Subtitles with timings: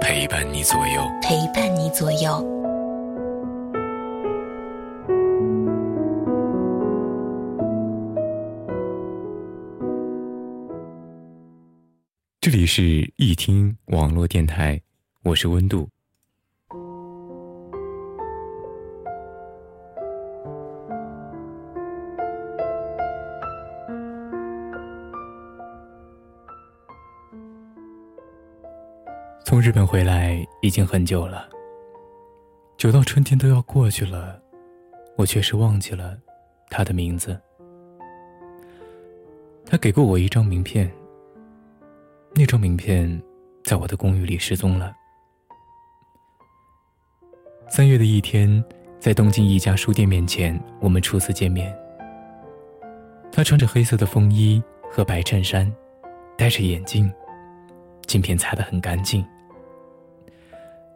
[0.00, 2.42] 陪伴你左右，陪伴你左右。
[12.40, 14.80] 这里是一听网络电台，
[15.22, 15.88] 我是温度。
[29.54, 31.48] 从日本回来已经很久了，
[32.76, 34.36] 久到春天都要过去了，
[35.16, 36.18] 我确实忘记了
[36.70, 37.40] 他的名字。
[39.64, 40.92] 他给过我一张名片，
[42.34, 43.22] 那张名片
[43.62, 44.92] 在我的公寓里失踪了。
[47.68, 48.64] 三月的一天，
[48.98, 51.72] 在东京一家书店面前，我们初次见面。
[53.30, 54.60] 他穿着黑色的风衣
[54.90, 55.72] 和白衬衫，
[56.36, 57.08] 戴着眼镜，
[58.08, 59.24] 镜片擦得很干净。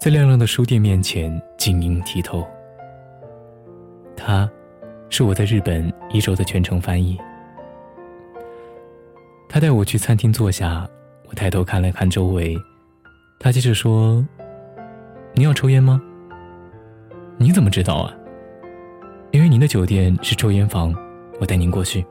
[0.00, 2.42] 在亮亮的书店面前晶莹剔透。
[4.16, 4.50] 他，
[5.10, 7.20] 是我在日本一周的全程翻译。
[9.46, 10.88] 他带我去餐厅坐下，
[11.28, 12.56] 我抬头看了看周围，
[13.38, 14.26] 他接着说
[15.36, 16.00] ：“你要抽烟吗？
[17.36, 18.14] 你怎么知道啊？
[19.32, 20.94] 因为您的酒店是抽烟房，
[21.38, 22.02] 我带您过去。”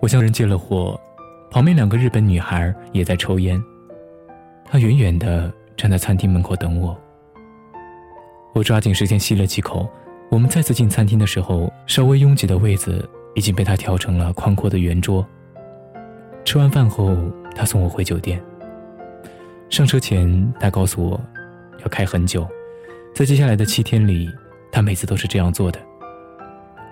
[0.00, 1.00] 我向人借了火，
[1.50, 3.58] 旁边两个日本女孩也在抽烟。
[4.66, 5.50] 他远远的。
[5.76, 6.96] 站在餐厅门口等我，
[8.54, 9.88] 我抓紧时间吸了几口。
[10.30, 15.24] 我们再次进餐厅的时候，稍微拥挤的位子已经被他调成了宽阔的圆桌。
[16.44, 17.14] 吃完饭后，
[17.54, 18.42] 他送我回酒店。
[19.68, 21.20] 上车前，他告诉我，
[21.82, 22.48] 要开很久，
[23.14, 24.32] 在接下来的七天里，
[24.72, 25.78] 他每次都是这样做的。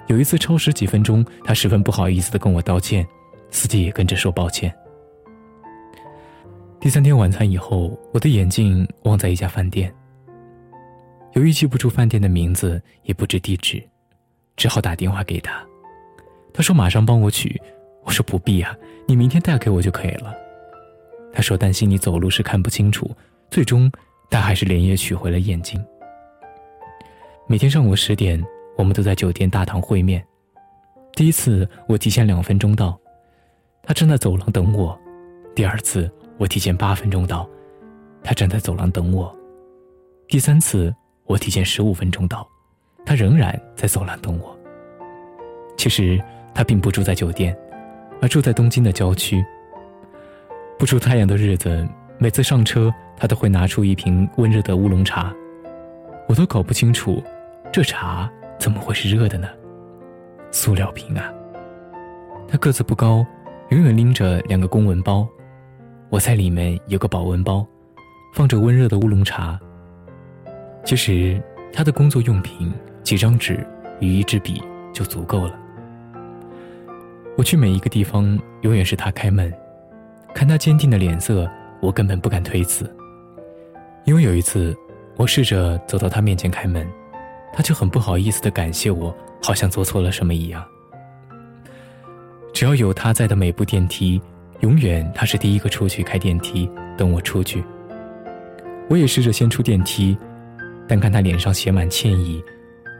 [0.08, 3.06] 有一次超时几分钟，他十分不好意思的跟我道歉，
[3.50, 4.72] 司机也跟着说抱歉。
[6.84, 9.90] 第三天晚餐以后，我的眼镜忘在一家饭店。
[11.32, 13.82] 由于记不住饭店的名字，也不知地址，
[14.54, 15.64] 只好打电话给他。
[16.52, 17.58] 他说马上帮我取，
[18.02, 18.76] 我说不必啊，
[19.08, 20.34] 你明天带给我就可以了。
[21.32, 23.10] 他说担心你走路时看不清楚，
[23.50, 23.90] 最终
[24.28, 25.82] 他还是连夜取回了眼镜。
[27.46, 28.38] 每天上午十点，
[28.76, 30.22] 我们都在酒店大堂会面。
[31.14, 33.00] 第一次我提前两分钟到，
[33.84, 34.94] 他正在走廊等我。
[35.54, 36.12] 第二次。
[36.36, 37.48] 我提前八分钟到，
[38.22, 39.34] 他站在走廊等我。
[40.26, 42.48] 第三次，我提前十五分钟到，
[43.04, 44.56] 他仍然在走廊等我。
[45.76, 46.20] 其实
[46.54, 47.56] 他并不住在酒店，
[48.20, 49.44] 而住在东京的郊区。
[50.78, 51.86] 不出太阳的日子，
[52.18, 55.32] 每次上车，他都会拿出一瓶温热的乌龙茶。
[56.26, 57.22] 我都搞不清楚，
[57.72, 59.48] 这茶怎么会是热的呢？
[60.50, 61.32] 塑料瓶啊！
[62.48, 63.24] 他个子不高，
[63.70, 65.28] 永远拎着两个公文包。
[66.14, 67.66] 我在里面有个保温包，
[68.32, 69.58] 放着温热的乌龙茶。
[70.84, 71.42] 其实
[71.72, 73.66] 他的工作用品几张纸
[73.98, 75.58] 与一支笔就足够了。
[77.36, 79.52] 我去每一个地方，永远是他开门。
[80.32, 82.88] 看他坚定的脸色，我根本不敢推辞。
[84.04, 84.72] 因为有一次，
[85.16, 86.88] 我试着走到他面前开门，
[87.52, 90.64] 他就很不好意思的感谢我，好像做错了什么一样。
[92.52, 94.22] 只要有他在的每部电梯。
[94.60, 97.62] 永远，他是第一个出去开电梯，等我出去。
[98.88, 100.16] 我也试着先出电梯，
[100.88, 102.42] 但看他脸上写满歉意，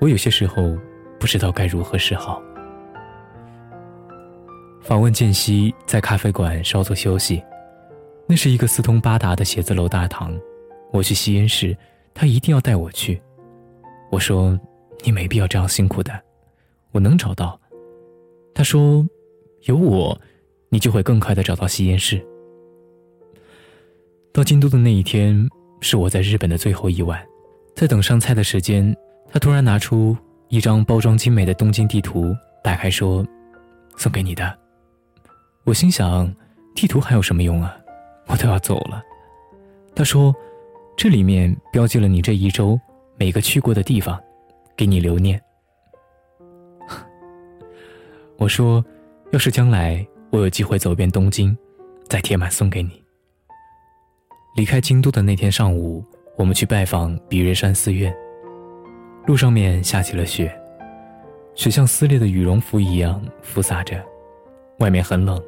[0.00, 0.76] 我有些时候
[1.18, 2.42] 不知道该如何是好。
[4.82, 7.42] 访问间隙，在咖啡馆稍作休息，
[8.26, 10.38] 那是一个四通八达的写字楼大堂。
[10.92, 11.76] 我去吸烟室，
[12.12, 13.20] 他一定要带我去。
[14.10, 14.58] 我说
[15.02, 16.12] ：“你没必要这样辛苦的，
[16.92, 17.58] 我能找到。”
[18.54, 19.06] 他说
[19.64, 20.18] ：“有我。”
[20.74, 22.20] 你就会更快的找到吸烟室。
[24.32, 25.48] 到京都的那一天
[25.80, 27.24] 是我在日本的最后一晚，
[27.76, 28.92] 在等上菜的时间，
[29.30, 30.16] 他突然拿出
[30.48, 33.24] 一张包装精美的东京地图，打开说
[33.96, 34.52] ：“送给你的。”
[35.62, 36.34] 我心想，
[36.74, 37.76] 地图还有什么用啊？
[38.26, 39.00] 我都要走了。
[39.94, 40.34] 他说
[40.98, 42.76] ：“这里面标记了你这一周
[43.16, 44.20] 每个去过的地方，
[44.76, 45.40] 给你留念。”
[48.38, 48.84] 我说
[49.30, 51.56] ：“要是将来……”我有机会走遍东京，
[52.08, 53.00] 再贴满送给你。
[54.56, 56.04] 离开京都的那天上午，
[56.36, 58.12] 我们去拜访比瑞山寺院。
[59.26, 60.52] 路上面下起了雪，
[61.54, 64.04] 雪像撕裂的羽绒服一样拂洒着，
[64.80, 65.40] 外面很冷，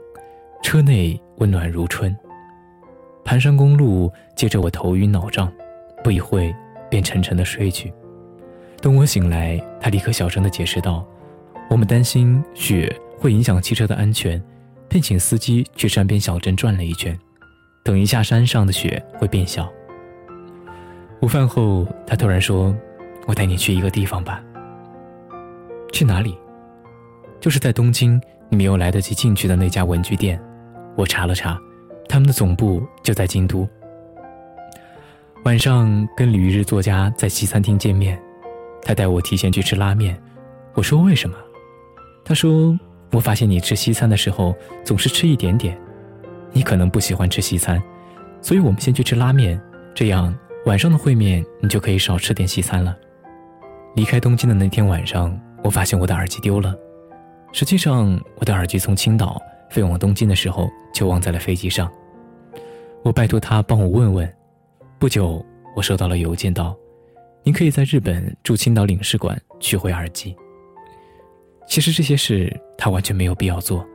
[0.62, 2.16] 车内温暖如春。
[3.24, 5.52] 盘山公路接着我头晕脑胀，
[6.04, 6.54] 不一会
[6.88, 7.92] 便沉沉的睡去。
[8.80, 11.04] 等我醒来，他立刻小声的解释道
[11.68, 14.40] ：“我们担心雪会影响汽车的安全，
[14.88, 17.18] 便请司机去山边小镇转了一圈。”
[17.84, 19.72] 等一下，山上的雪会变小。
[21.22, 22.76] 午饭后，他突然说
[23.26, 24.42] ：“我带你去一个地方吧。”
[25.92, 26.36] 去哪里？
[27.40, 30.40] 就是在东京，你没有来得及进去的那家文具店。
[30.96, 31.58] 我查了查，
[32.08, 33.68] 他们的总部就在京都。
[35.44, 38.20] 晚上跟旅日作家在西餐厅见面，
[38.82, 40.20] 他带我提前去吃拉面。
[40.74, 41.36] 我说：“为什么？”
[42.24, 42.76] 他说
[43.12, 44.54] ：“我发现你吃西餐的时候
[44.84, 45.78] 总是吃一点点。”
[46.52, 47.82] 你可能不喜欢吃西餐，
[48.40, 49.60] 所以我们先去吃拉面，
[49.94, 52.96] 这样晚上的会面你就可以少吃点西餐了。
[53.94, 56.74] 离开东京的那天晚上，我发现我的耳机丢了。
[57.52, 59.38] 实际上，我的耳机从青岛
[59.68, 61.90] 飞往东京的时候就忘在了飞机上。
[63.02, 64.34] 我拜托他帮我问问。
[64.98, 65.44] 不久，
[65.74, 66.74] 我收到了邮件，道
[67.44, 70.34] ：“您可以在日本驻青岛领事馆取回耳机。”
[71.66, 73.86] 其实这些事他完全没有必要做，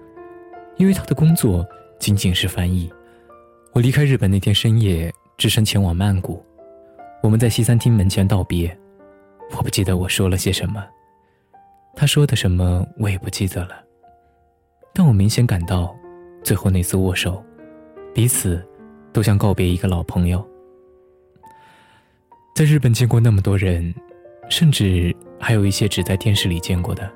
[0.78, 1.66] 因为他的工作。
[2.02, 2.92] 仅仅是翻译。
[3.74, 6.44] 我离开日本那天深夜，只身前往曼谷。
[7.22, 8.76] 我们在西餐厅门前道别。
[9.52, 10.84] 我不记得我说了些什么，
[11.96, 13.84] 他说的什么我也不记得了。
[14.96, 15.96] 但我明显感到，
[16.42, 17.44] 最后那次握手，
[18.16, 18.68] 彼此
[19.14, 20.44] 都像告别一个老朋友。
[22.56, 23.94] 在日本见过那么多人，
[24.50, 27.08] 甚至还有一些只在电视里见过的，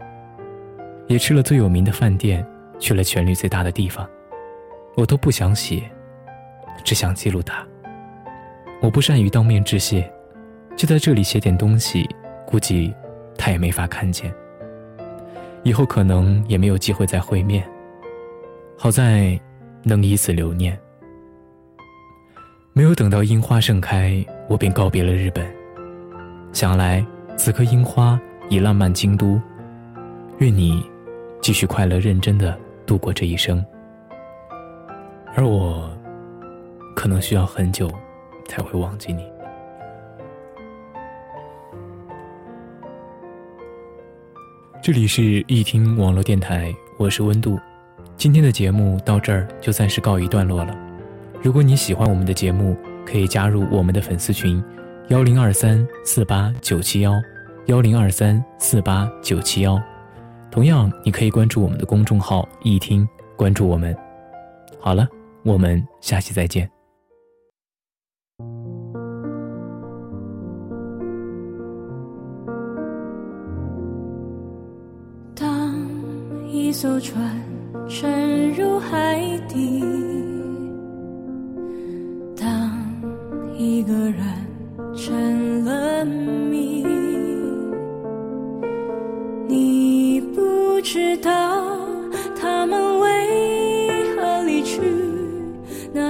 [1.08, 2.46] 也吃了最有名的饭店，
[2.80, 4.08] 去了权力最大的地方。
[4.96, 5.84] 我都不想写，
[6.84, 7.66] 只想记录它。
[8.82, 10.10] 我不善于当面致谢，
[10.76, 12.08] 就在这里写点东西，
[12.46, 12.94] 估计
[13.38, 14.34] 他也没法看见。
[15.64, 17.68] 以后可能也没有机会再会面。
[18.78, 19.40] 好在
[19.84, 20.78] 能以此留念。
[22.74, 25.46] 没有等到樱花盛开，我便告别了日本。
[26.52, 27.06] 想来
[27.38, 28.20] 此刻樱花
[28.50, 29.40] 已烂漫京都。
[30.40, 30.86] 愿你
[31.46, 32.58] 继续快乐认真的
[32.88, 33.64] 度过这一生。
[35.36, 35.88] 而我，
[36.96, 37.88] 可能需要很久，
[38.48, 39.24] 才会忘记你。
[44.82, 47.60] 这里是易听网络电台，我是温度。
[48.18, 50.76] 今天的节目到这儿就暂时告一段落了。
[51.44, 52.76] 如果你喜欢我们的节目，
[53.06, 54.64] 可以加入我们的粉丝群：
[55.10, 57.14] 幺零二三四八九七幺，
[57.68, 59.80] 幺零二三四八九七幺。
[60.56, 63.06] 同样，你可以关注我们的公众号“一听”，
[63.36, 63.94] 关注我们。
[64.80, 65.06] 好了。
[65.44, 66.68] 我们下期再见。
[75.36, 75.76] 当
[76.50, 77.40] 一艘船
[77.88, 79.84] 沉入海底，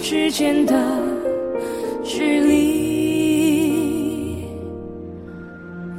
[0.00, 0.74] 之间的。
[2.08, 4.46] 距离。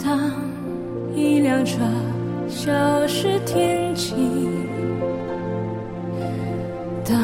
[0.02, 0.18] 当
[1.14, 1.80] 一辆车
[2.48, 2.72] 消
[3.06, 4.16] 失天际，
[7.04, 7.20] 当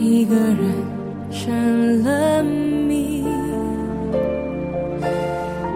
[0.00, 0.72] 一个人
[1.30, 3.22] 成了谜，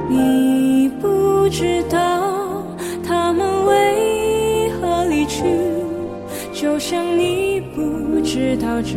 [0.09, 2.65] 你不知道
[3.07, 5.45] 他们为何离去，
[6.55, 8.97] 就像你不知道这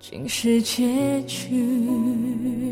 [0.00, 2.69] 竟是结局。